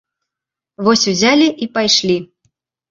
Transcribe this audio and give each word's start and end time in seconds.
Вось 0.87 1.05
узялі 1.13 1.47
і 1.67 1.71
пайшлі. 1.77 2.17